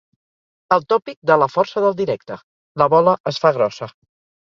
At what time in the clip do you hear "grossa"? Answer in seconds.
3.63-3.97